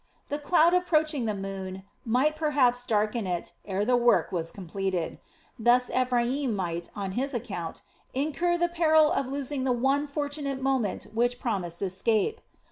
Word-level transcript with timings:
The 0.29 0.39
cloud 0.39 0.73
approaching 0.73 1.25
the 1.25 1.35
moon 1.35 1.83
might 2.05 2.35
perhaps 2.35 2.83
darken 2.83 3.27
it, 3.27 3.51
ere 3.65 3.85
the 3.85 3.95
work 3.95 4.31
was 4.31 4.49
completed. 4.49 5.19
Thus 5.59 5.91
Ephraim 5.91 6.55
might, 6.55 6.89
on 6.95 7.11
his 7.11 7.35
account, 7.35 7.83
incur 8.11 8.57
the 8.57 8.67
peril 8.67 9.11
of 9.11 9.27
losing 9.27 9.63
the 9.63 9.71
one 9.77 10.07
fortunate 10.07 10.59
moment 10.59 11.03
which 11.13 11.37
promised 11.39 11.83
escape. 11.83 12.41